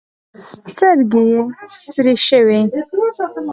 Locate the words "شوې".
2.27-2.61